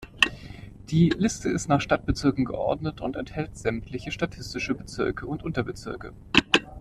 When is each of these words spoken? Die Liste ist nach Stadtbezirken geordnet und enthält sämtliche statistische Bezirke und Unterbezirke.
Die 0.89 1.09
Liste 1.11 1.49
ist 1.49 1.67
nach 1.69 1.79
Stadtbezirken 1.79 2.43
geordnet 2.43 3.01
und 3.01 3.15
enthält 3.15 3.55
sämtliche 3.55 4.09
statistische 4.11 4.73
Bezirke 4.73 5.27
und 5.27 5.43
Unterbezirke. 5.43 6.13